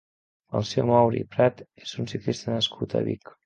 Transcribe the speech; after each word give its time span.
Melcior 0.53 0.87
Mauri 0.93 1.21
i 1.25 1.29
Prat 1.37 1.63
és 1.85 1.95
un 2.05 2.11
ciclista 2.15 2.59
nascut 2.59 3.01
a 3.03 3.07
Vic. 3.13 3.37